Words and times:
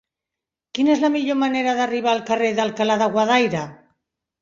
Quina 0.77 0.91
és 0.93 1.03
la 1.03 1.11
millor 1.17 1.37
manera 1.43 1.77
d'arribar 1.81 2.17
al 2.17 2.25
carrer 2.33 2.53
d'Alcalá 2.61 3.01
de 3.07 3.13
Guadaira? 3.17 3.65